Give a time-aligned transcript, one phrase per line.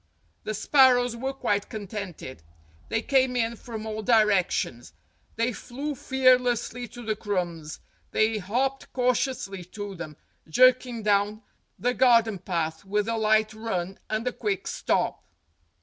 [0.45, 2.41] The sparrows were quite contented.
[2.89, 4.93] They came in from all directions;
[5.35, 10.17] they flew fearlessly to the crumbs; they hopped cautiously to them,
[10.49, 11.43] jerking down
[11.77, 15.23] the gar den path with a light run and a quick stop.